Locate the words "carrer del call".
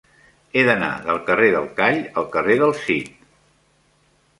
1.29-2.03